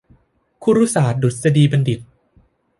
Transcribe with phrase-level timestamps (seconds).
[0.63, 1.99] คุรุศาสตรดุษฎีบัณฑิต